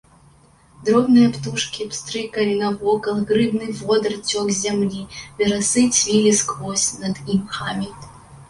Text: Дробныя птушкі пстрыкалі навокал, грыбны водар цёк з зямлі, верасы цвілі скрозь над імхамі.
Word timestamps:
Дробныя 0.85 1.27
птушкі 1.33 1.85
пстрыкалі 1.91 2.53
навокал, 2.63 3.19
грыбны 3.31 3.69
водар 3.83 4.13
цёк 4.29 4.47
з 4.55 4.57
зямлі, 4.63 5.01
верасы 5.43 5.83
цвілі 5.99 6.31
скрозь 6.41 6.89
над 7.05 7.15
імхамі. 7.37 7.89